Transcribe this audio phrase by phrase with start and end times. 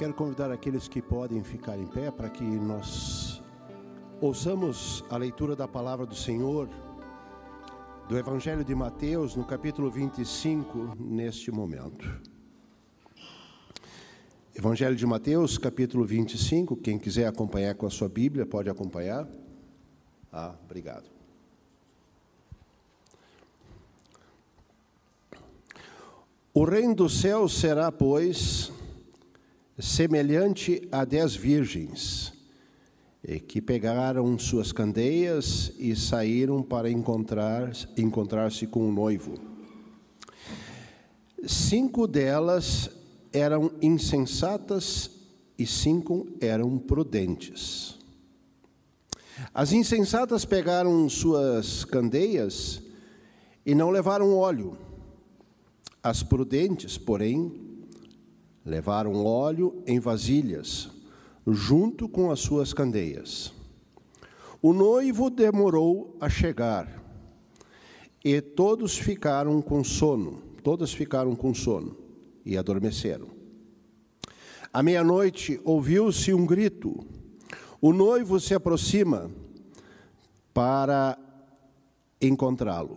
[0.00, 3.42] Quero convidar aqueles que podem ficar em pé para que nós
[4.18, 6.70] ouçamos a leitura da palavra do Senhor,
[8.08, 12.10] do Evangelho de Mateus, no capítulo 25, neste momento.
[14.56, 16.76] Evangelho de Mateus, capítulo 25.
[16.76, 19.28] Quem quiser acompanhar com a sua Bíblia, pode acompanhar.
[20.32, 21.10] Ah, obrigado.
[26.54, 28.72] O reino do céu será, pois,
[29.80, 32.32] semelhante a dez virgens
[33.46, 39.34] que pegaram suas candeias e saíram para encontrar encontrar-se com o noivo.
[41.46, 42.90] Cinco delas
[43.32, 45.10] eram insensatas
[45.58, 47.98] e cinco eram prudentes.
[49.54, 52.82] As insensatas pegaram suas candeias
[53.64, 54.76] e não levaram óleo.
[56.02, 57.69] As prudentes, porém,
[58.64, 60.88] levaram óleo em vasilhas,
[61.46, 63.52] junto com as suas candeias.
[64.62, 67.00] O noivo demorou a chegar,
[68.24, 71.96] e todos ficaram com sono, todas ficaram com sono
[72.44, 73.28] e adormeceram.
[74.72, 77.04] À meia-noite ouviu-se um grito.
[77.80, 79.30] O noivo se aproxima
[80.52, 81.18] para
[82.20, 82.96] encontrá-lo.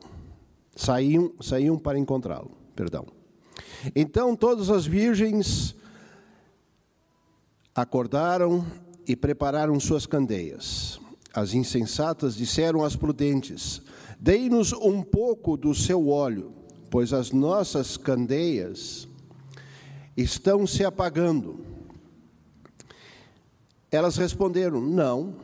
[0.75, 3.22] Saíam, saíam para encontrá-lo, perdão.
[3.95, 5.75] Então todas as virgens
[7.75, 8.65] acordaram
[9.07, 10.99] e prepararam suas candeias.
[11.33, 13.81] As insensatas disseram às prudentes:
[14.19, 16.53] Dei-nos um pouco do seu óleo,
[16.89, 19.07] pois as nossas candeias
[20.15, 21.59] estão se apagando.
[23.91, 25.35] Elas responderam: Não,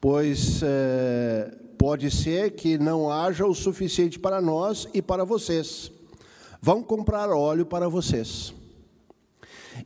[0.00, 5.92] pois é, pode ser que não haja o suficiente para nós e para vocês.
[6.64, 8.54] Vão comprar óleo para vocês.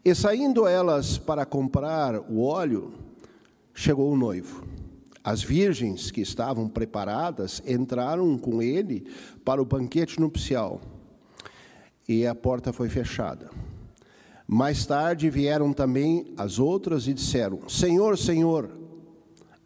[0.05, 2.95] E saindo elas para comprar o óleo,
[3.75, 4.65] chegou o noivo.
[5.25, 9.13] As virgens que estavam preparadas entraram com ele
[9.45, 10.81] para o banquete nupcial
[12.09, 13.51] e a porta foi fechada.
[14.47, 18.71] Mais tarde vieram também as outras e disseram: Senhor, Senhor,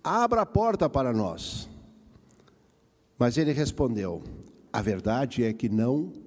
[0.02, 1.68] abra a porta para nós.
[3.18, 4.22] Mas ele respondeu:
[4.72, 6.21] A verdade é que não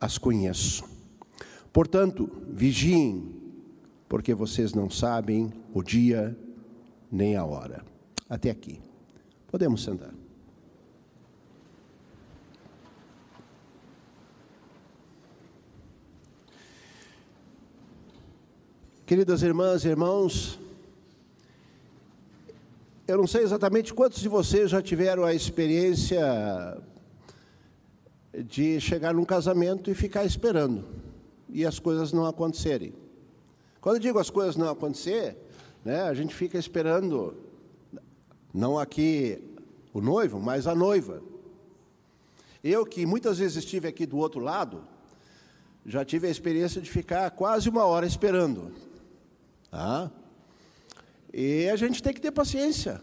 [0.00, 0.84] as conheço.
[1.72, 3.34] Portanto, vigiem,
[4.08, 6.36] porque vocês não sabem o dia
[7.10, 7.84] nem a hora.
[8.28, 8.80] Até aqui.
[9.48, 10.12] Podemos sentar.
[19.06, 20.58] Queridas irmãs e irmãos,
[23.06, 26.18] eu não sei exatamente quantos de vocês já tiveram a experiência
[28.42, 30.84] de chegar num casamento e ficar esperando
[31.48, 32.92] e as coisas não acontecerem.
[33.80, 35.36] Quando eu digo as coisas não acontecer,
[35.84, 37.36] né, a gente fica esperando
[38.52, 39.40] não aqui
[39.92, 41.22] o noivo, mas a noiva.
[42.62, 44.82] Eu que muitas vezes estive aqui do outro lado,
[45.84, 48.72] já tive a experiência de ficar quase uma hora esperando.
[49.70, 50.10] Tá?
[51.32, 53.02] E a gente tem que ter paciência,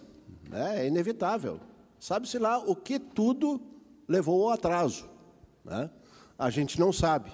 [0.50, 0.84] né?
[0.84, 1.60] é inevitável.
[2.00, 3.62] Sabe-se lá o que tudo
[4.08, 5.11] levou ao atraso.
[5.64, 5.90] Né?
[6.38, 7.32] A gente não sabe.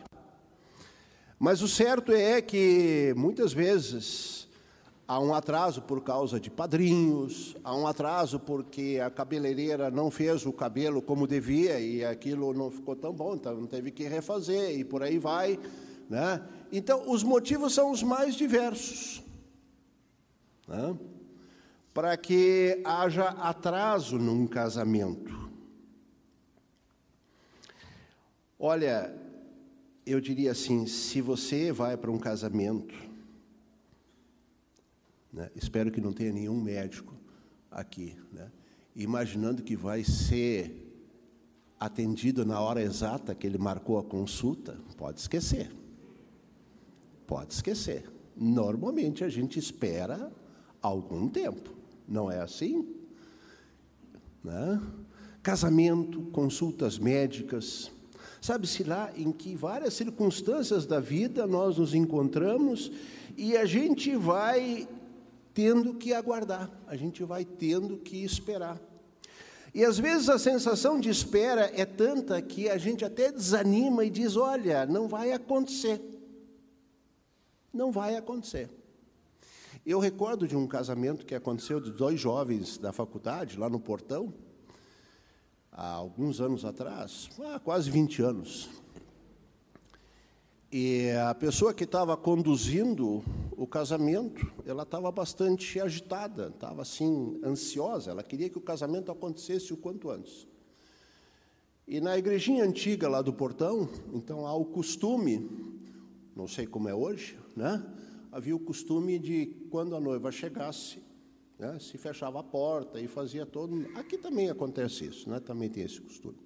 [1.39, 4.47] Mas o certo é que muitas vezes
[5.07, 10.45] há um atraso por causa de padrinhos, há um atraso porque a cabeleireira não fez
[10.45, 14.83] o cabelo como devia e aquilo não ficou tão bom, então teve que refazer e
[14.83, 15.59] por aí vai.
[16.09, 16.41] Né?
[16.71, 19.21] Então, os motivos são os mais diversos
[20.67, 20.97] né?
[21.93, 25.46] para que haja atraso num casamento.
[28.59, 29.13] Olha,
[30.05, 32.95] eu diria assim: se você vai para um casamento,
[35.31, 37.13] né, espero que não tenha nenhum médico
[37.69, 38.51] aqui, né,
[38.95, 40.87] imaginando que vai ser
[41.79, 45.71] atendido na hora exata que ele marcou a consulta, pode esquecer.
[47.27, 48.09] Pode esquecer.
[48.35, 50.31] Normalmente a gente espera
[50.81, 51.75] algum tempo.
[52.07, 52.95] Não é assim?
[54.43, 54.81] Né?
[55.43, 57.91] Casamento, consultas médicas.
[58.47, 62.89] Sabe-se lá em que várias circunstâncias da vida nós nos encontramos
[63.35, 64.87] e a gente vai
[65.53, 68.79] tendo que aguardar, a gente vai tendo que esperar.
[69.73, 74.09] E às vezes a sensação de espera é tanta que a gente até desanima e
[74.09, 75.99] diz: olha, não vai acontecer.
[77.73, 78.69] Não vai acontecer.
[79.85, 84.33] Eu recordo de um casamento que aconteceu de dois jovens da faculdade, lá no Portão,
[85.77, 88.67] há alguns anos atrás, há quase 20 anos.
[90.71, 93.23] E a pessoa que estava conduzindo
[93.55, 99.71] o casamento, ela estava bastante agitada, estava assim, ansiosa, ela queria que o casamento acontecesse
[99.71, 100.47] o quanto antes.
[101.87, 105.47] E na igrejinha antiga lá do portão, então há o costume,
[106.35, 107.85] não sei como é hoje, né?
[108.31, 111.01] Havia o costume de quando a noiva chegasse,
[111.57, 113.87] né, se fechava a porta e fazia todo.
[113.95, 115.39] Aqui também acontece isso, né?
[115.39, 116.37] Também tem esse costume.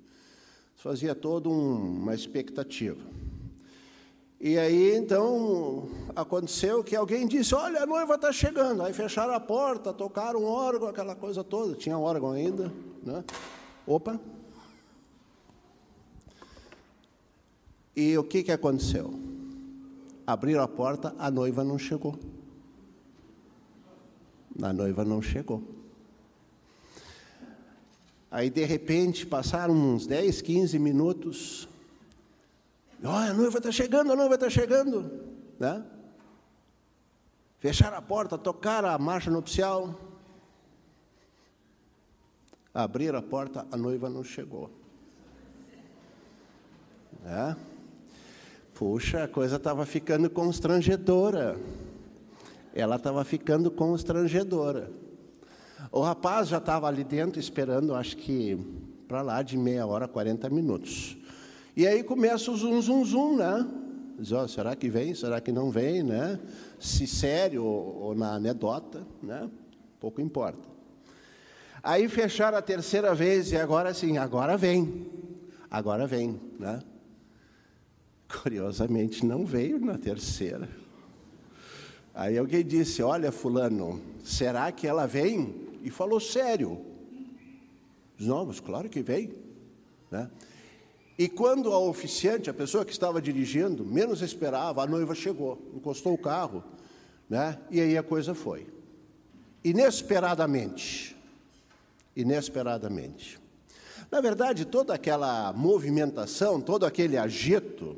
[0.75, 3.01] Fazia toda um, uma expectativa.
[4.39, 8.81] E aí, então, aconteceu que alguém disse: Olha, a noiva está chegando.
[8.81, 11.75] Aí fecharam a porta, tocaram um órgão, aquela coisa toda.
[11.75, 12.73] Tinha órgão ainda.
[13.03, 13.23] Né?
[13.85, 14.19] Opa!
[17.95, 19.13] E o que, que aconteceu?
[20.25, 22.17] Abriram a porta, a noiva não chegou.
[24.59, 25.63] A noiva não chegou.
[28.31, 31.67] Aí, de repente, passaram uns 10, 15 minutos,
[33.03, 35.11] Olha, a noiva está chegando, a noiva está chegando.
[35.59, 35.83] Né?
[37.59, 39.99] Fecharam a porta, tocaram a marcha nupcial.
[42.73, 44.69] Abriram a porta, a noiva não chegou.
[47.23, 47.57] Né?
[48.75, 51.59] Puxa, a coisa estava ficando constrangedora.
[52.73, 54.91] Ela estava ficando constrangedora.
[55.91, 58.57] O rapaz já estava ali dentro esperando, acho que
[59.07, 61.17] para lá de meia hora, 40 minutos.
[61.75, 63.67] E aí começa o zum, zum, zum, né?
[64.17, 66.39] Diz, oh, será que vem, será que não vem, né?
[66.79, 69.49] Se sério ou, ou na anedota, né?
[69.99, 70.69] Pouco importa.
[71.83, 75.09] Aí fecharam a terceira vez e agora sim, agora vem.
[75.69, 76.79] Agora vem, né?
[78.41, 80.69] Curiosamente não veio na terceira.
[82.13, 85.69] Aí alguém disse: Olha, Fulano, será que ela vem?
[85.83, 86.79] E falou sério.
[88.19, 89.33] Não, mas claro que vem.
[90.09, 90.29] Né?
[91.17, 96.13] E quando a oficiante, a pessoa que estava dirigindo, menos esperava, a noiva chegou, encostou
[96.13, 96.63] o carro,
[97.29, 97.57] né?
[97.69, 98.67] E aí a coisa foi.
[99.63, 101.15] Inesperadamente.
[102.15, 103.39] Inesperadamente.
[104.11, 107.95] Na verdade, toda aquela movimentação, todo aquele agito,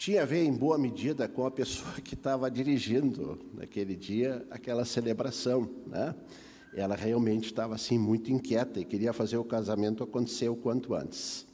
[0.00, 4.82] tinha a ver em boa medida com a pessoa que estava dirigindo naquele dia aquela
[4.86, 6.14] celebração, né?
[6.72, 11.46] Ela realmente estava assim muito inquieta e queria fazer o casamento acontecer o quanto antes.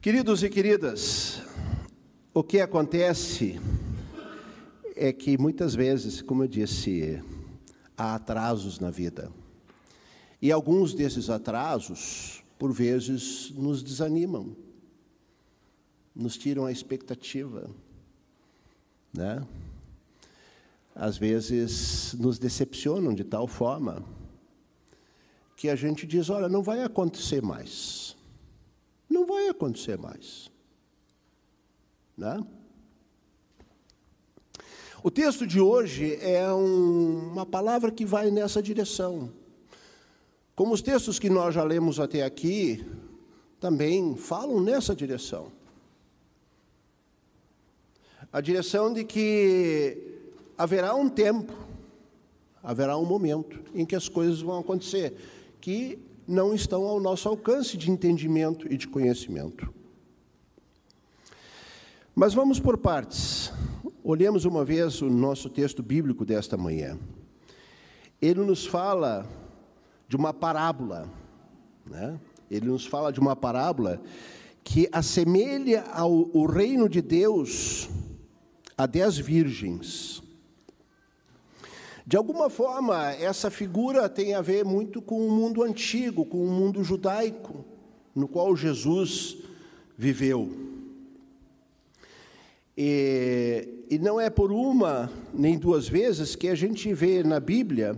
[0.00, 1.42] Queridos e queridas,
[2.32, 3.60] o que acontece
[4.96, 7.22] é que muitas vezes, como eu disse,
[7.98, 9.30] há atrasos na vida.
[10.40, 14.56] E alguns desses atrasos, por vezes, nos desanimam,
[16.20, 17.70] nos tiram a expectativa,
[19.12, 19.42] né?
[20.94, 24.04] Às vezes nos decepcionam de tal forma
[25.56, 28.16] que a gente diz: olha, não vai acontecer mais.
[29.08, 30.50] Não vai acontecer mais.
[32.16, 32.44] Né?
[35.02, 39.32] O texto de hoje é um, uma palavra que vai nessa direção.
[40.54, 42.84] Como os textos que nós já lemos até aqui,
[43.58, 45.50] também falam nessa direção.
[48.32, 50.20] A direção de que
[50.56, 51.52] haverá um tempo,
[52.62, 55.16] haverá um momento em que as coisas vão acontecer,
[55.60, 55.98] que
[56.28, 59.68] não estão ao nosso alcance de entendimento e de conhecimento.
[62.14, 63.52] Mas vamos por partes.
[64.04, 66.96] Olhemos uma vez o nosso texto bíblico desta manhã.
[68.22, 69.26] Ele nos fala
[70.08, 71.10] de uma parábola,
[71.84, 72.20] né?
[72.48, 74.00] Ele nos fala de uma parábola
[74.62, 77.88] que assemelha ao o reino de Deus
[78.80, 80.22] a dez virgens.
[82.06, 86.50] De alguma forma, essa figura tem a ver muito com o mundo antigo, com o
[86.50, 87.62] mundo judaico,
[88.14, 89.36] no qual Jesus
[89.98, 90.50] viveu.
[92.74, 97.94] E, e não é por uma nem duas vezes que a gente vê na Bíblia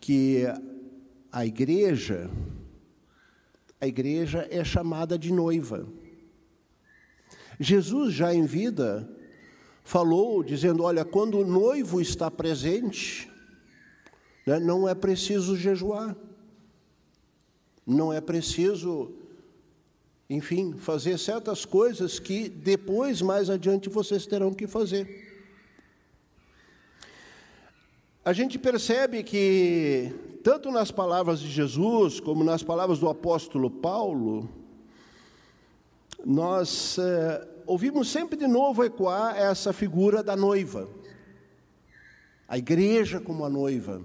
[0.00, 0.42] que
[1.30, 2.28] a igreja,
[3.80, 5.86] a igreja é chamada de noiva.
[7.60, 9.08] Jesus já em vida
[9.88, 13.26] falou, dizendo: Olha, quando o noivo está presente,
[14.46, 16.14] né, não é preciso jejuar,
[17.86, 19.10] não é preciso,
[20.28, 25.26] enfim, fazer certas coisas que depois, mais adiante, vocês terão que fazer.
[28.22, 30.12] A gente percebe que,
[30.44, 34.46] tanto nas palavras de Jesus, como nas palavras do apóstolo Paulo,
[36.26, 36.98] nós.
[36.98, 40.88] É, ouvimos sempre de novo ecoar essa figura da noiva.
[42.48, 44.02] A igreja como a noiva.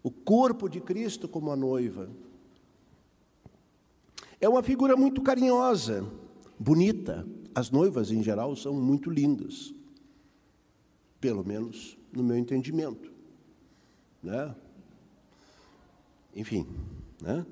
[0.00, 2.08] O corpo de Cristo como a noiva.
[4.40, 6.06] É uma figura muito carinhosa,
[6.58, 9.72] bonita, As noivas, em geral, são muito lindas,
[11.18, 13.10] pelo menos no meu entendimento.
[14.22, 14.54] Né?
[16.34, 16.66] Enfim,
[17.20, 17.46] né?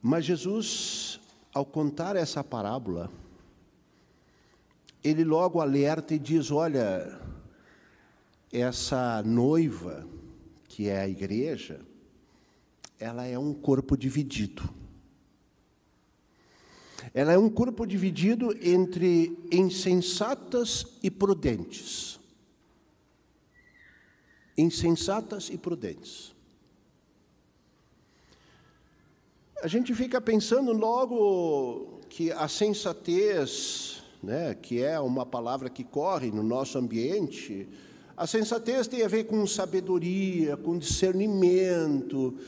[0.00, 1.07] Mas Jesus,
[1.52, 3.10] ao contar essa parábola,
[5.02, 7.20] ele logo alerta e diz: Olha,
[8.52, 10.06] essa noiva,
[10.68, 11.80] que é a igreja,
[12.98, 14.68] ela é um corpo dividido.
[17.14, 22.18] Ela é um corpo dividido entre insensatas e prudentes.
[24.56, 26.34] Insensatas e prudentes.
[29.60, 36.30] A gente fica pensando logo que a sensatez, né, que é uma palavra que corre
[36.30, 37.68] no nosso ambiente,
[38.16, 42.38] a sensatez tem a ver com sabedoria, com discernimento,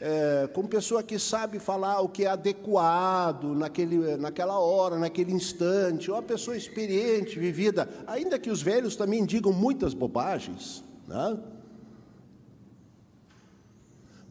[0.00, 6.10] é, com pessoa que sabe falar o que é adequado naquele, naquela hora, naquele instante,
[6.10, 11.38] ou a pessoa experiente, vivida, ainda que os velhos também digam muitas bobagens, né?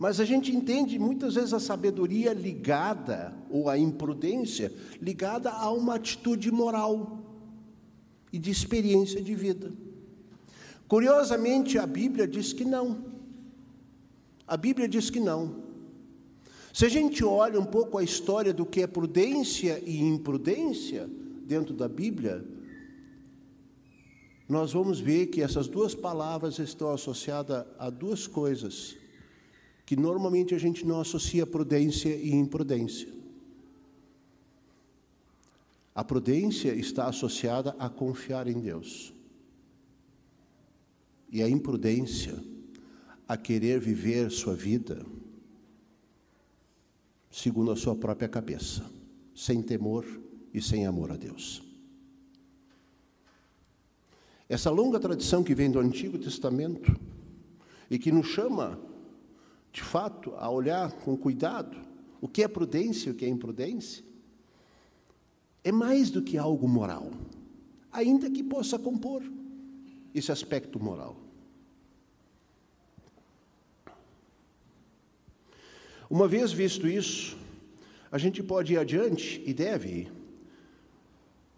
[0.04, 4.70] Mas a gente entende muitas vezes a sabedoria ligada, ou a imprudência,
[5.02, 7.24] ligada a uma atitude moral
[8.30, 9.72] e de experiência de vida.
[10.90, 13.06] Curiosamente, a Bíblia diz que não.
[14.46, 15.64] A Bíblia diz que não.
[16.74, 21.10] Se a gente olha um pouco a história do que é prudência e imprudência
[21.46, 22.46] dentro da Bíblia,
[24.50, 29.02] nós vamos ver que essas duas palavras estão associadas a duas coisas
[29.86, 33.12] que normalmente a gente não associa prudência e imprudência.
[35.94, 39.14] A prudência está associada a confiar em Deus.
[41.30, 42.42] E a imprudência
[43.28, 45.06] a querer viver sua vida
[47.34, 48.86] segundo a sua própria cabeça,
[49.34, 50.06] sem temor
[50.54, 51.64] e sem amor a Deus.
[54.48, 56.96] Essa longa tradição que vem do Antigo Testamento
[57.90, 58.80] e que nos chama,
[59.74, 61.76] de fato, a olhar com cuidado
[62.22, 64.06] o que é prudência e o que é imprudência,
[65.64, 67.12] é mais do que algo moral,
[67.92, 69.24] ainda que possa compor
[70.14, 71.18] esse aspecto moral.
[76.10, 77.36] Uma vez visto isso,
[78.12, 80.08] a gente pode ir adiante e deve.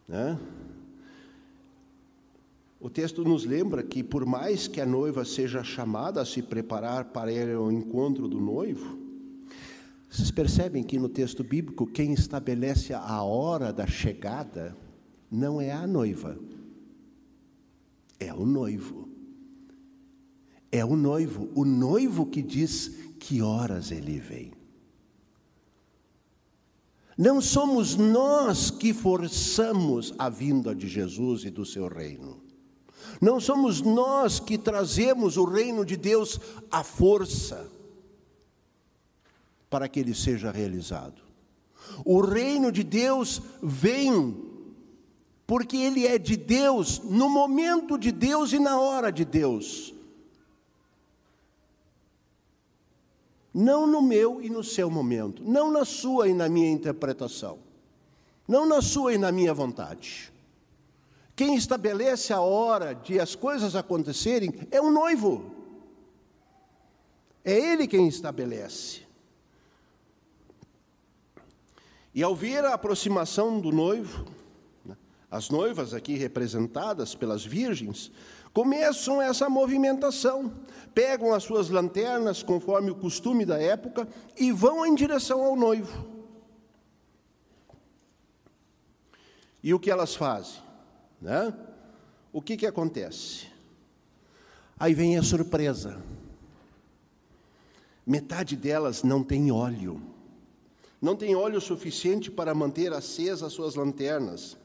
[0.07, 0.39] Né?
[2.85, 7.05] O texto nos lembra que, por mais que a noiva seja chamada a se preparar
[7.05, 8.99] para ir ao encontro do noivo,
[10.07, 14.77] vocês percebem que no texto bíblico quem estabelece a hora da chegada
[15.31, 16.37] não é a noiva,
[18.19, 19.09] é o noivo.
[20.71, 22.89] É o noivo, o noivo que diz
[23.19, 24.51] que horas ele vem.
[27.17, 32.44] Não somos nós que forçamos a vinda de Jesus e do seu reino.
[33.21, 36.39] Não somos nós que trazemos o reino de Deus
[36.71, 37.69] à força
[39.69, 41.21] para que ele seja realizado.
[42.03, 44.43] O reino de Deus vem
[45.47, 49.93] porque ele é de Deus, no momento de Deus e na hora de Deus.
[53.53, 57.59] Não no meu e no seu momento, não na sua e na minha interpretação,
[58.47, 60.33] não na sua e na minha vontade.
[61.35, 65.53] Quem estabelece a hora de as coisas acontecerem é o noivo.
[67.43, 69.01] É ele quem estabelece.
[72.13, 74.25] E ao ver a aproximação do noivo,
[75.29, 78.09] as noivas aqui representadas pelas virgens,
[78.53, 80.49] começam essa movimentação,
[80.93, 86.07] pegam as suas lanternas, conforme o costume da época, e vão em direção ao noivo.
[89.61, 90.64] E o que elas fazem?
[91.25, 91.51] Né?
[92.31, 93.47] O que, que acontece?
[94.77, 95.99] Aí vem a surpresa.
[98.05, 99.99] Metade delas não tem óleo.
[101.01, 104.55] Não tem óleo suficiente para manter acesas as suas lanternas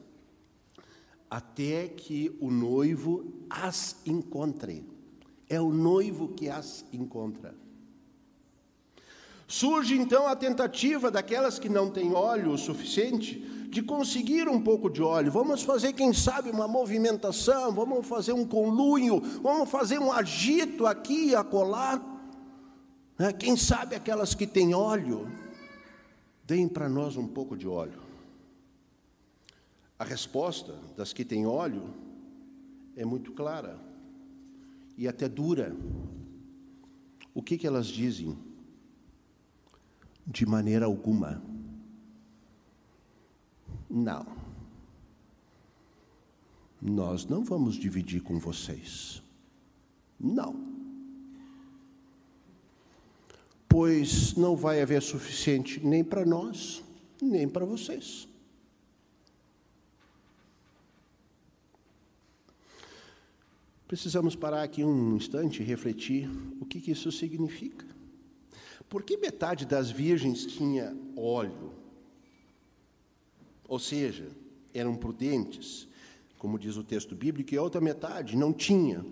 [1.31, 4.85] até que o noivo as encontre.
[5.49, 7.55] É o noivo que as encontra.
[9.47, 14.89] Surge então a tentativa daquelas que não têm óleo o suficiente de conseguir um pouco
[14.89, 15.31] de óleo.
[15.31, 21.29] Vamos fazer, quem sabe, uma movimentação, vamos fazer um conluio, vamos fazer um agito aqui
[21.29, 22.03] e acolá.
[23.17, 23.31] Né?
[23.31, 25.25] Quem sabe aquelas que têm óleo,
[26.45, 28.01] deem para nós um pouco de óleo.
[29.97, 31.93] A resposta das que têm óleo
[32.97, 33.79] é muito clara
[34.97, 35.73] e até dura.
[37.33, 38.37] O que, que elas dizem?
[40.27, 41.41] De maneira alguma.
[43.91, 44.25] Não.
[46.81, 49.21] Nós não vamos dividir com vocês.
[50.17, 50.71] Não.
[53.67, 56.81] Pois não vai haver suficiente nem para nós,
[57.21, 58.27] nem para vocês.
[63.87, 66.29] Precisamos parar aqui um instante e refletir
[66.61, 67.85] o que, que isso significa.
[68.87, 71.80] Por que metade das virgens tinha óleo?
[73.71, 74.27] Ou seja,
[74.73, 75.87] eram prudentes,
[76.37, 79.05] como diz o texto bíblico, e a outra metade não tinha,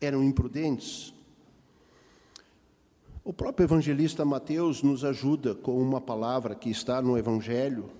[0.00, 1.12] eram imprudentes.
[3.22, 7.90] O próprio evangelista Mateus nos ajuda com uma palavra que está no Evangelho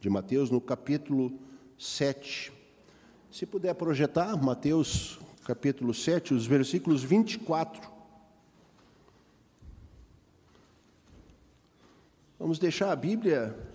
[0.00, 1.38] de Mateus, no capítulo
[1.78, 2.50] 7.
[3.30, 7.86] Se puder projetar, Mateus capítulo 7, os versículos 24.
[12.38, 13.67] Vamos deixar a Bíblia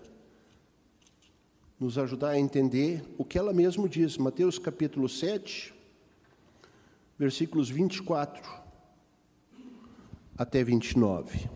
[1.79, 4.17] nos ajudar a entender o que ela mesmo diz.
[4.17, 5.73] Mateus capítulo 7,
[7.17, 8.43] versículos 24
[10.37, 11.49] até 29.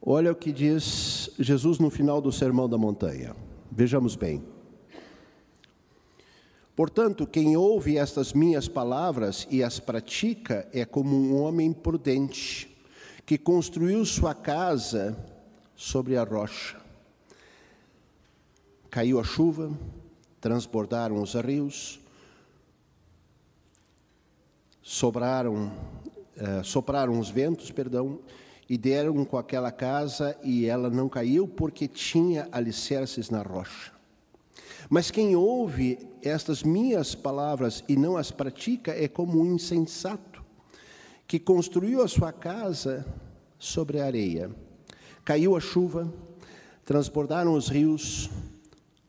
[0.00, 3.34] Olha o que diz Jesus no final do Sermão da Montanha.
[3.72, 4.42] Vejamos bem.
[6.76, 12.76] Portanto, quem ouve estas minhas palavras e as pratica é como um homem prudente,
[13.24, 15.16] que construiu sua casa
[15.76, 16.80] sobre a rocha.
[18.90, 19.70] Caiu a chuva,
[20.40, 22.00] transbordaram os rios,
[24.82, 25.70] sobraram,
[26.36, 28.20] uh, sopraram os ventos, perdão,
[28.68, 33.92] e deram com aquela casa e ela não caiu porque tinha alicerces na rocha.
[34.88, 40.44] Mas quem ouve estas minhas palavras e não as pratica é como um insensato
[41.26, 43.04] que construiu a sua casa
[43.58, 44.50] sobre a areia.
[45.26, 46.08] Caiu a chuva,
[46.84, 48.30] transbordaram os rios,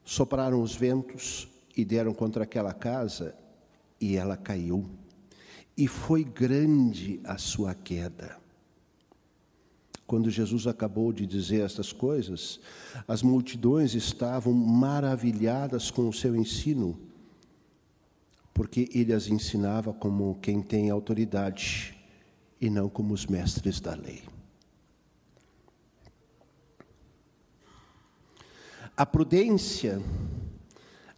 [0.04, 3.36] sopraram os ventos e deram contra aquela casa
[4.02, 4.84] e ela caiu.
[5.78, 8.36] E foi grande a sua queda.
[10.08, 12.60] Quando Jesus acabou de dizer estas coisas,
[13.08, 17.00] as multidões estavam maravilhadas com o seu ensino,
[18.56, 21.96] porque ele as ensinava como quem tem autoridade
[22.60, 24.24] e não como os mestres da lei.
[28.98, 30.02] A prudência,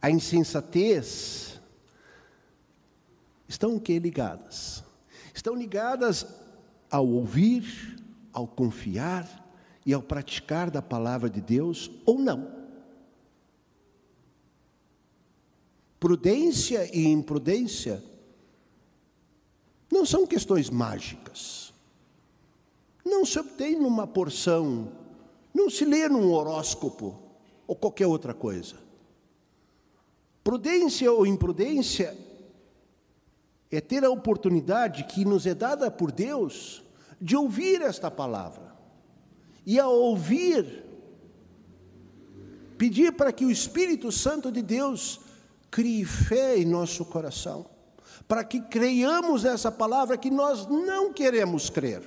[0.02, 1.62] a insensatez,
[3.48, 4.84] estão o que ligadas?
[5.34, 6.28] Estão ligadas
[6.92, 7.96] ao ouvir,
[8.34, 9.50] ao confiar
[9.86, 12.54] e ao praticar da palavra de Deus ou não.
[16.02, 18.04] Prudência e imprudência
[19.90, 21.74] não são questões mágicas.
[23.06, 24.92] Não se obtém numa porção,
[25.54, 27.29] não se lê num horóscopo
[27.70, 28.78] ou qualquer outra coisa.
[30.44, 32.18] Prudência ou imprudência
[33.70, 36.84] é ter a oportunidade que nos é dada por Deus
[37.22, 38.74] de ouvir esta palavra.
[39.68, 40.84] E ao ouvir,
[42.76, 45.20] pedir para que o Espírito Santo de Deus
[45.70, 47.68] crie fé em nosso coração,
[48.28, 52.02] para que creiamos nessa palavra que nós não queremos crer.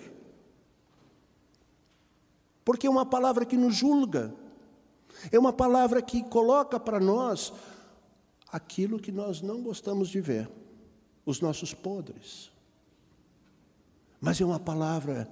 [2.65, 4.42] Porque é uma palavra que nos julga,
[5.31, 7.53] é uma palavra que coloca para nós
[8.51, 10.51] aquilo que nós não gostamos de ver,
[11.25, 12.51] os nossos podres.
[14.21, 15.29] Mas é uma palavra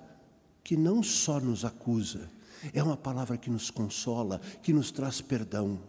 [0.62, 2.30] que não só nos acusa,
[2.72, 5.80] é uma palavra que nos consola, que nos traz perdão.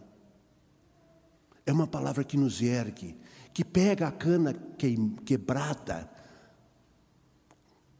[1.64, 3.16] É uma palavra que nos ergue,
[3.52, 4.54] que pega a cana
[5.24, 6.10] quebrada,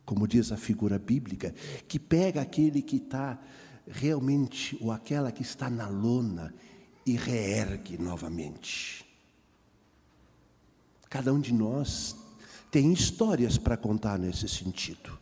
[0.05, 1.55] como diz a figura bíblica,
[1.87, 3.39] que pega aquele que está
[3.87, 6.55] realmente, ou aquela que está na lona,
[7.05, 9.05] e reergue novamente.
[11.11, 12.17] Cada um de nós
[12.71, 15.19] tem histórias para contar nesse sentido.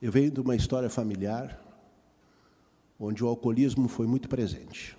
[0.00, 1.60] Eu venho de uma história familiar
[3.00, 4.96] onde o alcoolismo foi muito presente.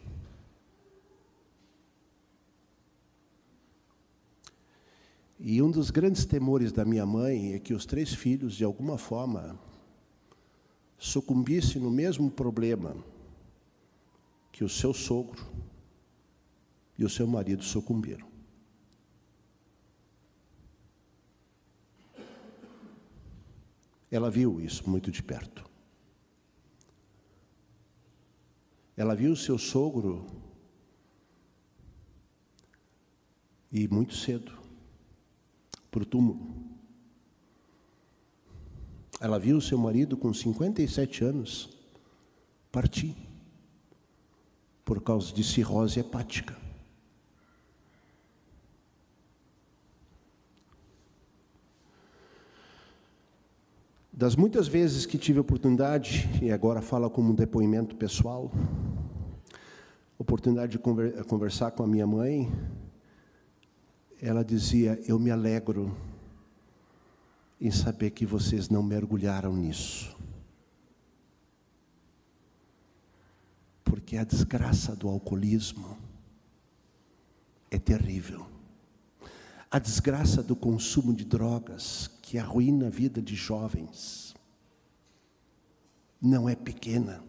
[5.39, 8.97] E um dos grandes temores da minha mãe é que os três filhos, de alguma
[8.97, 9.60] forma,
[10.97, 12.95] sucumbisse no mesmo problema
[14.52, 15.45] que o seu sogro
[16.97, 18.28] e o seu marido sucumbiram.
[24.10, 25.69] Ela viu isso muito de perto.
[28.95, 30.26] Ela viu o seu sogro
[33.71, 34.57] e muito cedo
[35.89, 36.39] para o túmulo.
[39.19, 41.69] Ela viu seu marido com 57 anos
[42.71, 43.15] partir
[44.86, 46.56] por causa de cirrose hepática.
[54.13, 58.52] Das muitas vezes que tive oportunidade, e agora fala como um depoimento pessoal,
[60.17, 62.52] oportunidade de conversar com a minha mãe,
[64.21, 65.95] ela dizia: Eu me alegro
[67.60, 70.15] em saber que vocês não mergulharam nisso.
[73.84, 75.97] Porque a desgraça do alcoolismo
[77.71, 78.47] é terrível.
[79.69, 84.34] A desgraça do consumo de drogas, que arruína a vida de jovens,
[86.21, 87.23] não é pequena.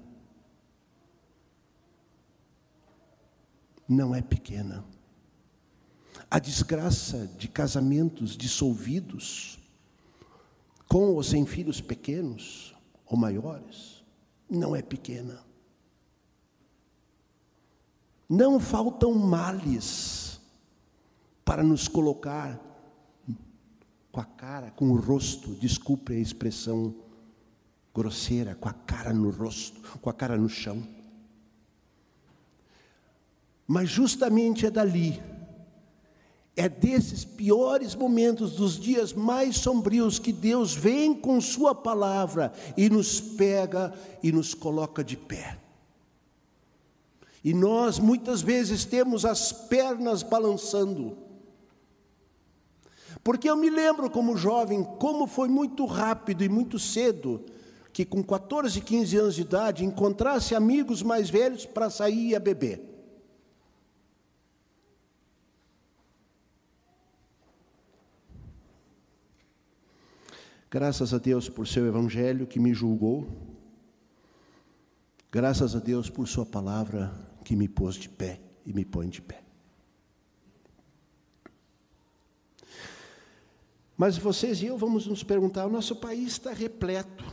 [3.88, 4.84] Não é pequena.
[6.30, 9.58] A desgraça de casamentos dissolvidos,
[10.86, 12.74] com ou sem filhos pequenos
[13.06, 14.04] ou maiores,
[14.48, 15.42] não é pequena.
[18.28, 20.38] Não faltam males
[21.46, 22.60] para nos colocar
[24.12, 26.94] com a cara, com o rosto, desculpe a expressão
[27.94, 30.86] grosseira, com a cara no rosto, com a cara no chão.
[33.66, 35.37] Mas justamente é dali
[36.58, 42.90] é desses piores momentos, dos dias mais sombrios, que Deus vem com Sua palavra e
[42.90, 45.56] nos pega e nos coloca de pé.
[47.44, 51.16] E nós muitas vezes temos as pernas balançando.
[53.22, 57.44] Porque eu me lembro como jovem, como foi muito rápido e muito cedo,
[57.92, 62.87] que com 14, 15 anos de idade encontrasse amigos mais velhos para sair e beber.
[70.70, 73.26] Graças a Deus por seu evangelho que me julgou.
[75.32, 77.10] Graças a Deus por sua palavra
[77.42, 79.42] que me pôs de pé e me põe de pé.
[83.96, 87.24] Mas vocês e eu vamos nos perguntar: o nosso país está repleto,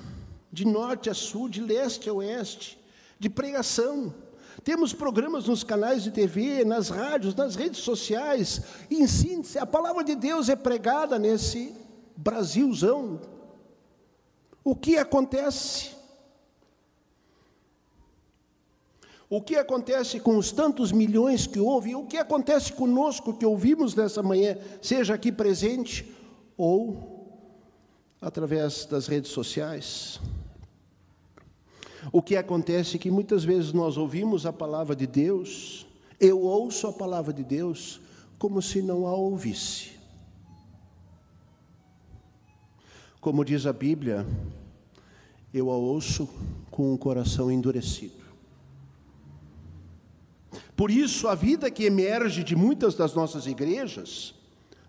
[0.49, 2.79] de norte a sul, de leste a oeste,
[3.19, 4.15] de pregação.
[4.63, 8.61] Temos programas nos canais de TV, nas rádios, nas redes sociais.
[8.89, 11.83] Em síntese, a palavra de Deus é pregada nesse
[12.15, 13.19] Brasilzão.
[14.63, 15.95] O que acontece?
[19.30, 21.95] O que acontece com os tantos milhões que houve?
[21.95, 26.06] O que acontece conosco que ouvimos nessa manhã, seja aqui presente
[26.56, 27.28] ou
[28.21, 30.19] através das redes sociais?
[32.12, 35.88] O que acontece é que muitas vezes nós ouvimos a palavra de Deus,
[36.19, 37.99] eu ouço a palavra de Deus
[38.38, 39.94] como se não a ouvisse.
[43.25, 44.23] Como diz a Bíblia,
[45.51, 46.29] eu a ouço
[46.69, 48.23] com o coração endurecido.
[50.75, 54.35] Por isso, a vida que emerge de muitas das nossas igrejas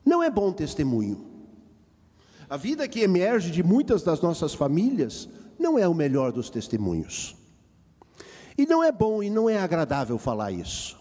[0.05, 1.25] não é bom testemunho.
[2.47, 7.35] A vida que emerge de muitas das nossas famílias não é o melhor dos testemunhos.
[8.59, 10.99] E não é bom e não é agradável falar isso.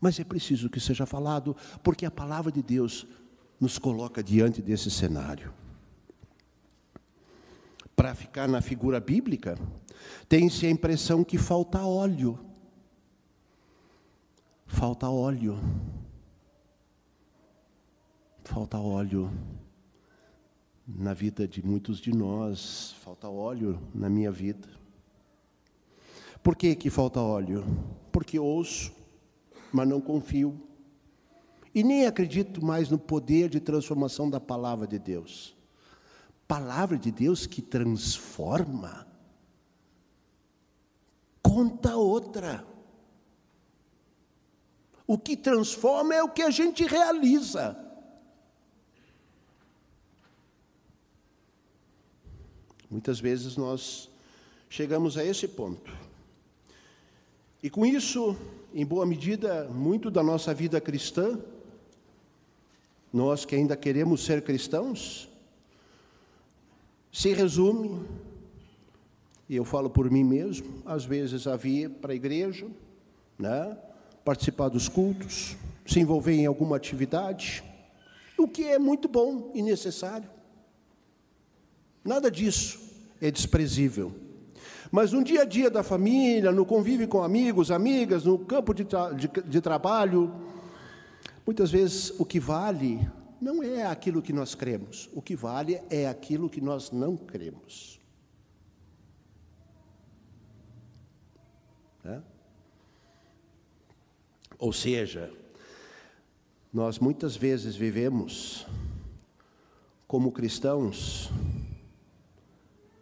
[0.00, 3.06] Mas é preciso que seja falado, porque a palavra de Deus
[3.60, 5.52] nos coloca diante desse cenário
[7.98, 9.58] para ficar na figura bíblica,
[10.28, 12.38] tem-se a impressão que falta óleo.
[14.68, 15.58] Falta óleo.
[18.44, 19.28] Falta óleo
[20.86, 24.68] na vida de muitos de nós, falta óleo na minha vida.
[26.40, 27.64] Por que, que falta óleo?
[28.12, 28.92] Porque ouço,
[29.72, 30.56] mas não confio.
[31.74, 35.57] E nem acredito mais no poder de transformação da palavra de Deus
[36.48, 39.06] palavra de Deus que transforma,
[41.42, 42.66] conta outra.
[45.06, 47.76] O que transforma é o que a gente realiza.
[52.90, 54.08] Muitas vezes nós
[54.70, 55.92] chegamos a esse ponto.
[57.62, 58.36] E com isso,
[58.72, 61.38] em boa medida, muito da nossa vida cristã,
[63.12, 65.27] nós que ainda queremos ser cristãos,
[67.18, 68.00] se resume,
[69.48, 72.64] e eu falo por mim mesmo, às vezes havia para a igreja,
[73.36, 73.76] né,
[74.24, 77.64] participar dos cultos, se envolver em alguma atividade,
[78.38, 80.30] o que é muito bom e necessário.
[82.04, 82.78] Nada disso
[83.20, 84.12] é desprezível.
[84.88, 88.84] Mas no dia a dia da família, no convívio com amigos, amigas, no campo de,
[88.84, 90.32] tra de, de trabalho,
[91.44, 96.08] muitas vezes o que vale não é aquilo que nós cremos, o que vale é
[96.08, 98.00] aquilo que nós não cremos.
[102.04, 102.20] É?
[104.58, 105.32] Ou seja,
[106.72, 108.66] nós muitas vezes vivemos
[110.06, 111.30] como cristãos,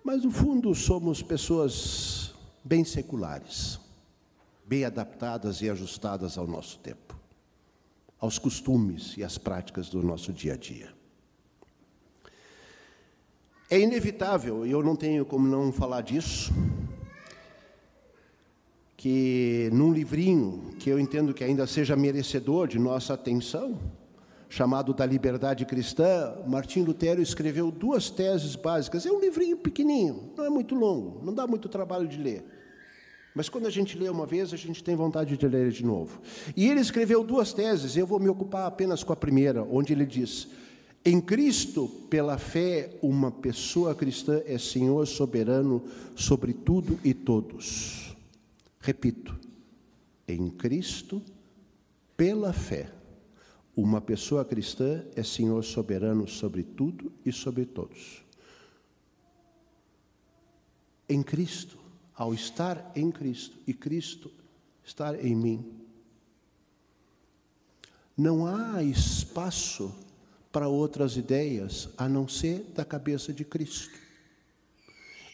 [0.04, 3.80] mas no fundo somos pessoas bem seculares,
[4.66, 7.15] bem adaptadas e ajustadas ao nosso tempo,
[8.18, 10.94] aos costumes e às práticas do nosso dia a dia.
[13.68, 16.52] É inevitável, e eu não tenho como não falar disso,
[18.96, 23.78] que num livrinho que eu entendo que ainda seja merecedor de nossa atenção,
[24.48, 29.04] chamado Da Liberdade Cristã, Martim Lutero escreveu duas teses básicas.
[29.04, 32.44] É um livrinho pequenininho, não é muito longo, não dá muito trabalho de ler.
[33.36, 36.22] Mas quando a gente lê uma vez, a gente tem vontade de ler de novo.
[36.56, 40.06] E ele escreveu duas teses, eu vou me ocupar apenas com a primeira, onde ele
[40.06, 40.48] diz:
[41.04, 48.16] Em Cristo, pela fé, uma pessoa cristã é Senhor soberano sobre tudo e todos.
[48.80, 49.38] Repito,
[50.26, 51.20] em Cristo,
[52.16, 52.90] pela fé,
[53.76, 58.24] uma pessoa cristã é Senhor soberano sobre tudo e sobre todos.
[61.06, 61.84] Em Cristo,
[62.16, 64.30] ao estar em Cristo e Cristo
[64.84, 65.72] estar em mim,
[68.16, 69.94] não há espaço
[70.50, 73.90] para outras ideias a não ser da cabeça de Cristo.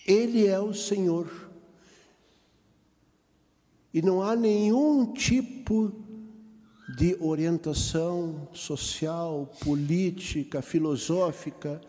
[0.05, 1.31] Ele é o Senhor.
[3.95, 5.92] E não há nenhum tipo
[6.97, 11.81] de orientação social, política, filosófica,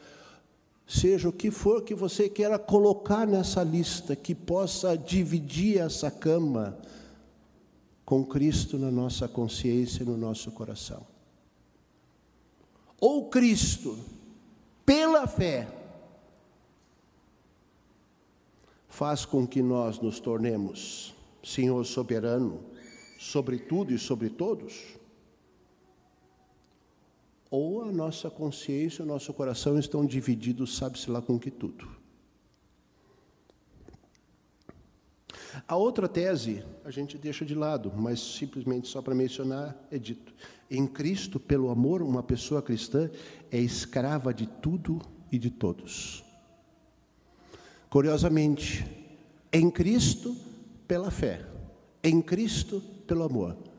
[0.85, 6.77] seja o que for que você queira colocar nessa lista, que possa dividir essa cama
[8.05, 11.05] com Cristo na nossa consciência e no nosso coração.
[12.99, 13.97] Ou Cristo,
[14.85, 15.67] pela fé,
[18.87, 22.61] faz com que nós nos tornemos Senhor soberano
[23.19, 25.02] sobre tudo e sobre todos?
[27.55, 31.87] Ou a nossa consciência o nosso coração estão divididos, sabe-se lá com que tudo?
[35.67, 40.33] A outra tese a gente deixa de lado, mas simplesmente só para mencionar é dito:
[40.67, 43.07] em Cristo, pelo amor, uma pessoa cristã
[43.51, 44.99] é escrava de tudo
[45.31, 46.23] e de todos.
[47.87, 48.83] Curiosamente,
[49.51, 50.35] em Cristo,
[50.87, 51.45] pela fé,
[52.03, 53.72] em Cristo, pelo amor.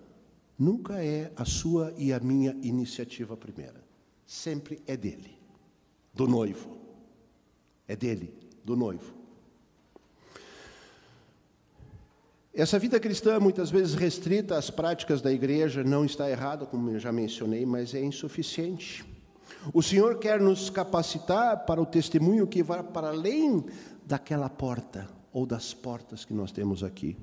[0.59, 3.83] Nunca é a sua e a minha iniciativa primeira.
[4.27, 5.37] Sempre é dele,
[6.13, 6.79] do noivo.
[7.89, 8.33] É dele,
[8.65, 9.13] do noivo.
[12.55, 17.01] Essa vida cristã, muitas vezes restrita às práticas da igreja, não está errada, como eu
[17.01, 19.05] já mencionei, mas é insuficiente.
[19.73, 23.65] O Senhor quer nos capacitar para o testemunho que vai para além
[24.07, 27.17] daquela porta ou das portas que nós temos aqui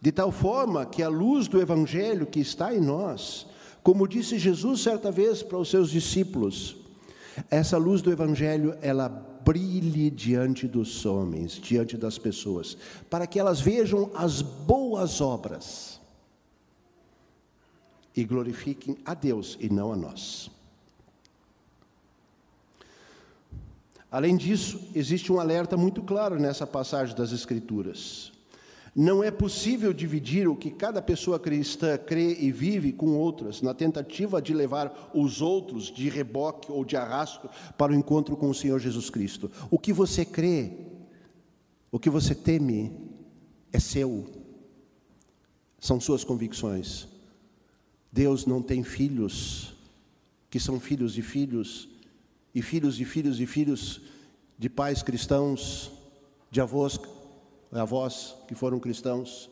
[0.00, 3.46] de tal forma que a luz do Evangelho que está em nós,
[3.82, 6.76] como disse Jesus certa vez para os seus discípulos,
[7.50, 12.76] essa luz do Evangelho, ela brilhe diante dos homens, diante das pessoas,
[13.08, 16.00] para que elas vejam as boas obras
[18.16, 20.50] e glorifiquem a Deus e não a nós.
[24.10, 28.32] Além disso, existe um alerta muito claro nessa passagem das Escrituras.
[28.98, 33.74] Não é possível dividir o que cada pessoa cristã crê e vive com outras, na
[33.74, 38.54] tentativa de levar os outros de reboque ou de arrasto para o encontro com o
[38.54, 39.50] Senhor Jesus Cristo.
[39.70, 40.72] O que você crê,
[41.92, 42.90] o que você teme,
[43.70, 44.24] é seu,
[45.78, 47.06] são suas convicções.
[48.10, 49.74] Deus não tem filhos
[50.48, 51.86] que são filhos de filhos,
[52.54, 54.00] e filhos de filhos de filhos
[54.58, 55.92] de pais cristãos,
[56.50, 56.98] de avós
[57.72, 59.50] avós que foram cristãos,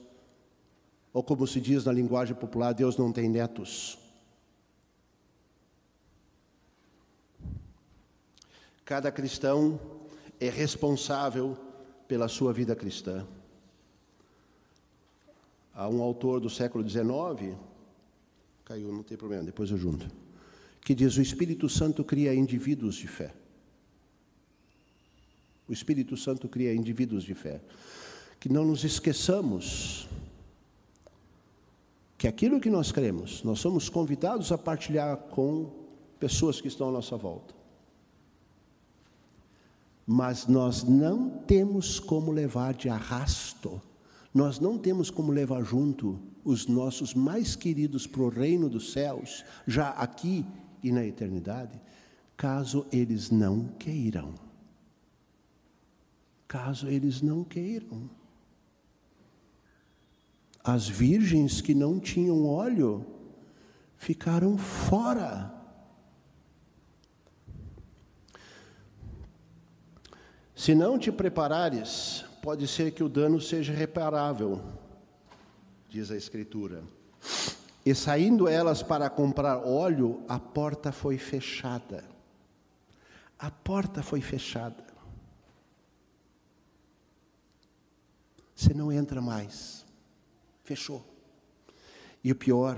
[1.13, 3.99] ou como se diz na linguagem popular, Deus não tem netos.
[8.85, 9.81] Cada cristão
[10.41, 11.57] é responsável
[12.07, 13.27] pela sua vida cristã.
[15.73, 17.57] Há um autor do século XIX,
[18.65, 20.09] caiu, não tem problema, depois eu junto,
[20.81, 23.35] que diz: o Espírito Santo cria indivíduos de fé.
[25.67, 27.61] O Espírito Santo cria indivíduos de fé
[28.45, 30.07] que não nos esqueçamos
[32.19, 35.71] que aquilo que nós cremos, nós somos convidados a partilhar com
[36.21, 37.55] pessoas que estão à nossa volta.
[40.07, 43.81] Mas nós não temos como levar de arrasto,
[44.35, 49.43] nós não temos como levar junto os nossos mais queridos para o reino dos céus,
[49.67, 50.45] já aqui
[50.83, 51.81] e na eternidade,
[52.37, 54.35] caso eles não queiram.
[56.47, 58.11] Caso eles não queiram.
[60.65, 63.05] As virgens que não tinham óleo
[63.99, 65.53] ficaram fora.
[70.57, 74.63] Se não te preparares, pode ser que o dano seja reparável,
[75.91, 76.83] diz a Escritura.
[77.85, 82.05] E saindo elas para comprar óleo, a porta foi fechada.
[83.39, 84.83] A porta foi fechada.
[88.55, 89.84] Você não entra mais.
[90.65, 91.05] Fechou.
[92.23, 92.77] E o pior,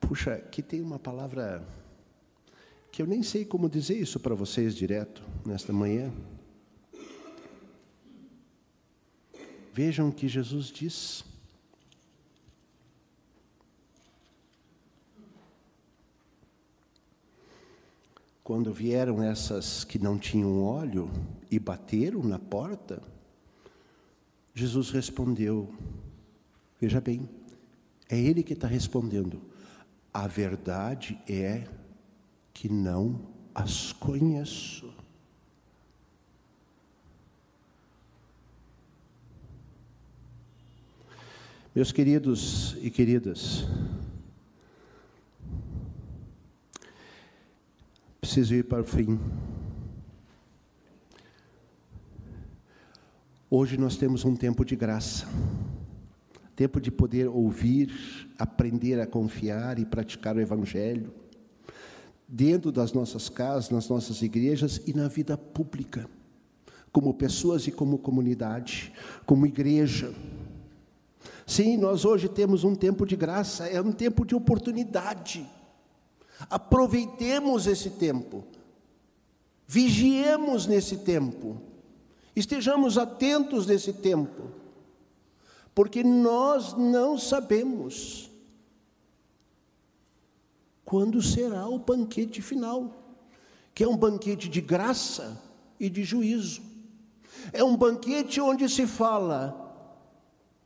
[0.00, 1.66] puxa, que tem uma palavra
[2.92, 6.12] que eu nem sei como dizer isso para vocês direto nesta manhã.
[9.72, 11.24] Vejam o que Jesus diz.
[18.44, 21.10] Quando vieram essas que não tinham óleo
[21.50, 23.02] e bateram na porta,
[24.54, 25.74] Jesus respondeu:
[26.80, 27.28] Veja bem,
[28.08, 29.40] é Ele que está respondendo.
[30.12, 31.66] A verdade é
[32.52, 33.20] que não
[33.54, 34.92] as conheço.
[41.74, 43.66] Meus queridos e queridas,
[48.18, 49.20] preciso ir para o fim.
[53.50, 55.26] Hoje nós temos um tempo de graça,
[56.56, 61.12] tempo de poder ouvir, aprender a confiar e praticar o Evangelho,
[62.26, 66.08] dentro das nossas casas, nas nossas igrejas e na vida pública,
[66.90, 68.90] como pessoas e como comunidade,
[69.26, 70.14] como igreja.
[71.46, 75.46] Sim, nós hoje temos um tempo de graça, é um tempo de oportunidade.
[76.48, 78.44] Aproveitemos esse tempo,
[79.66, 81.60] vigiemos nesse tempo,
[82.34, 84.65] estejamos atentos nesse tempo,
[85.76, 88.30] porque nós não sabemos
[90.86, 93.14] quando será o banquete final,
[93.74, 95.38] que é um banquete de graça
[95.78, 96.62] e de juízo.
[97.52, 99.54] É um banquete onde se fala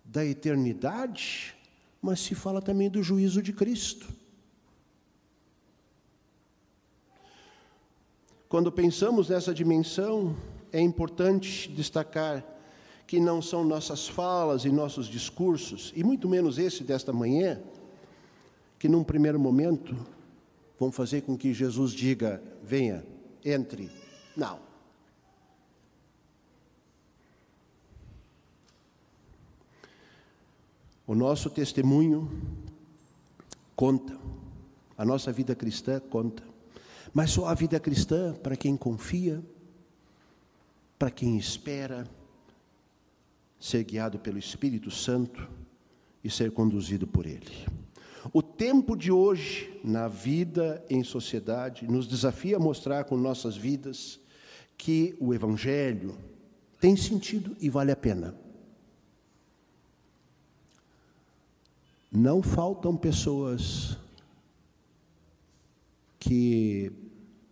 [0.05, 1.57] da eternidade,
[2.01, 4.07] mas se fala também do juízo de Cristo.
[8.49, 10.37] Quando pensamos nessa dimensão,
[10.73, 12.60] é importante destacar
[13.11, 17.61] que não são nossas falas e nossos discursos, e muito menos esse desta manhã,
[18.79, 19.97] que num primeiro momento
[20.79, 23.05] vão fazer com que Jesus diga: venha,
[23.45, 23.91] entre.
[24.37, 24.61] Não.
[31.05, 32.31] O nosso testemunho
[33.75, 34.17] conta,
[34.97, 36.45] a nossa vida cristã conta,
[37.13, 39.43] mas só a vida cristã para quem confia,
[40.97, 42.07] para quem espera
[43.61, 45.47] ser guiado pelo Espírito Santo
[46.25, 47.67] e ser conduzido por Ele.
[48.33, 54.19] O tempo de hoje, na vida em sociedade, nos desafia a mostrar com nossas vidas
[54.77, 56.17] que o Evangelho
[56.81, 58.35] tem sentido e vale a pena.
[62.11, 63.97] Não faltam pessoas
[66.19, 66.91] que,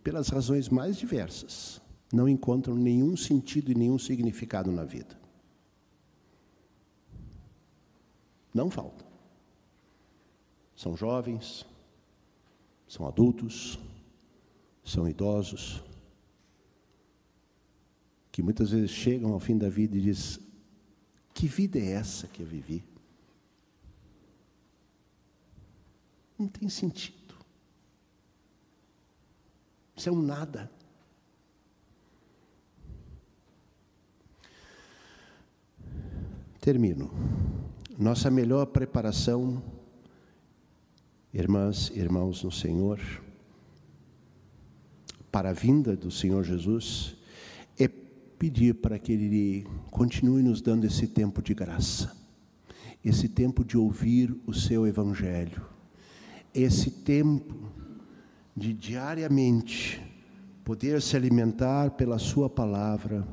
[0.03, 5.17] pelas razões mais diversas, não encontram nenhum sentido e nenhum significado na vida.
[8.53, 9.07] Não faltam.
[10.75, 11.65] São jovens,
[12.87, 13.77] são adultos,
[14.83, 15.83] são idosos,
[18.31, 20.41] que muitas vezes chegam ao fim da vida e dizem:
[21.33, 22.83] Que vida é essa que eu vivi?
[26.37, 27.35] Não tem sentido.
[29.95, 30.71] Isso é um nada.
[36.61, 37.48] Termino.
[37.99, 39.61] Nossa melhor preparação,
[41.33, 42.99] irmãs e irmãos no Senhor,
[45.31, 47.15] para a vinda do Senhor Jesus,
[47.77, 52.15] é pedir para que Ele continue nos dando esse tempo de graça,
[53.03, 55.77] esse tempo de ouvir o Seu Evangelho
[56.53, 57.55] esse tempo
[58.55, 60.01] de diariamente
[60.63, 63.27] poder se alimentar pela Sua palavra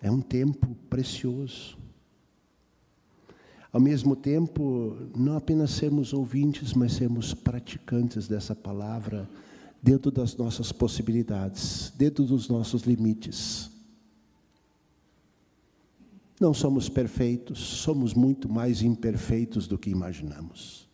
[0.00, 1.78] é um tempo precioso.
[3.72, 9.28] Ao mesmo tempo, não apenas sermos ouvintes, mas sermos praticantes dessa palavra
[9.82, 13.70] dentro das nossas possibilidades, dentro dos nossos limites.
[16.38, 20.88] Não somos perfeitos, somos muito mais imperfeitos do que imaginamos.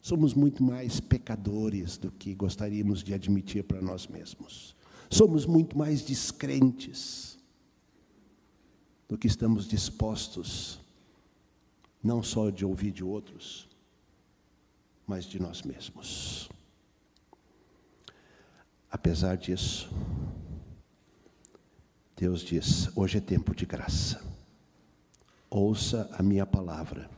[0.00, 4.76] Somos muito mais pecadores do que gostaríamos de admitir para nós mesmos.
[5.10, 7.36] Somos muito mais descrentes
[9.08, 10.80] do que estamos dispostos,
[12.06, 13.68] não só de ouvir de outros,
[15.04, 16.48] mas de nós mesmos.
[18.88, 19.90] Apesar disso,
[22.14, 24.24] Deus diz: hoje é tempo de graça.
[25.50, 27.10] Ouça a minha palavra,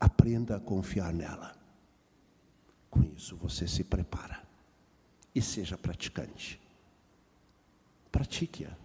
[0.00, 1.54] aprenda a confiar nela.
[2.90, 4.42] Com isso você se prepara
[5.34, 6.58] e seja praticante.
[8.10, 8.83] Pratique-a.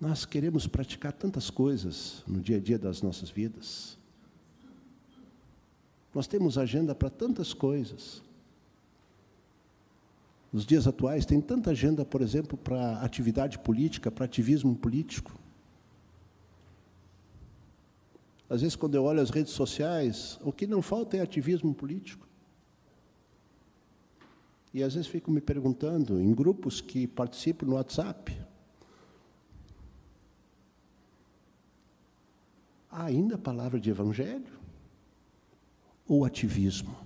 [0.00, 3.98] Nós queremos praticar tantas coisas no dia a dia das nossas vidas.
[6.14, 8.22] Nós temos agenda para tantas coisas.
[10.52, 15.38] Nos dias atuais, tem tanta agenda, por exemplo, para atividade política, para ativismo político.
[18.48, 22.26] Às vezes, quando eu olho as redes sociais, o que não falta é ativismo político.
[24.72, 28.34] E às vezes fico me perguntando, em grupos que participo no WhatsApp,
[33.04, 34.58] ainda a palavra de evangelho?
[36.06, 36.96] Ou ativismo?